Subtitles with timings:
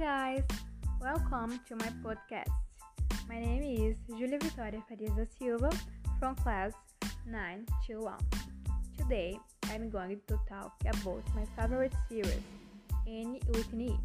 [0.00, 0.42] guys,
[0.98, 2.48] welcome to my podcast.
[3.28, 5.70] My name is Julia Vitória Farias Silva
[6.18, 6.72] from class
[7.26, 8.14] 9 to 1.
[8.96, 12.40] Today I'm going to talk about my favorite series,
[13.06, 13.98] Anne with an E.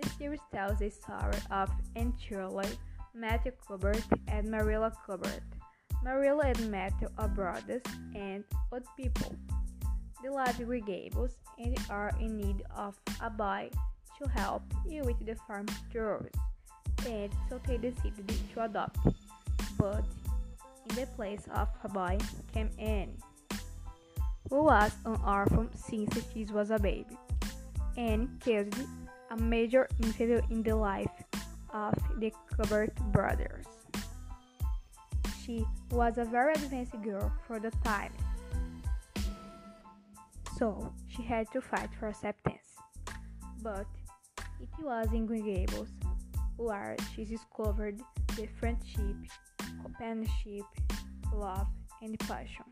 [0.00, 2.68] This series tells the story of Anne Shirley,
[3.12, 5.42] Matthew Cuthbert, and Marilla Cuthbert.
[6.04, 7.82] Marilla and Matthew are brothers
[8.14, 9.34] and old people.
[10.24, 13.68] Live Green Gables and are in need of a boy
[14.18, 16.32] to help you with the farm chores,
[17.06, 18.98] and so they decided to adopt.
[19.78, 20.04] But
[20.88, 22.18] in the place of boy
[22.52, 23.16] came Anne,
[24.50, 27.16] who was an orphan since she was a baby.
[27.96, 28.74] Anne caused
[29.30, 31.10] a major interview in the life
[31.72, 33.66] of the Cuthbert brothers.
[35.44, 38.12] She was a very advanced girl for the time,
[40.58, 42.76] so she had to fight for acceptance.
[43.62, 43.86] But
[44.60, 45.88] it was in Green Gables
[46.56, 48.00] where she discovered
[48.36, 49.16] the friendship,
[49.82, 50.64] companionship,
[51.32, 51.68] love,
[52.02, 52.64] and passion.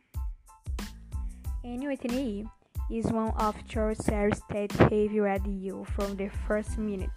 [1.65, 2.45] Anne with an E
[2.91, 7.11] is one of Charles series that have read you from the first minute.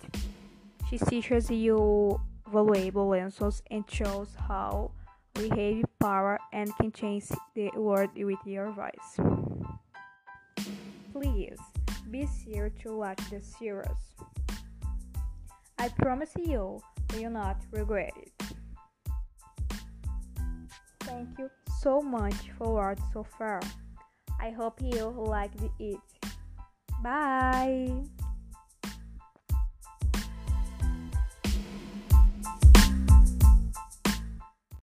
[0.90, 2.20] She teaches you
[2.52, 4.92] valuable lessons and shows how
[5.36, 7.26] we have power and can change
[7.56, 9.20] the world with your voice.
[11.14, 11.60] Please
[12.10, 14.16] be sure to watch the series.
[15.80, 16.82] I promise you
[17.16, 18.34] will not regret it.
[21.00, 21.50] Thank you
[21.82, 23.62] so much for watching so far.
[24.42, 25.98] I hope you liked it.
[27.02, 28.04] Bye!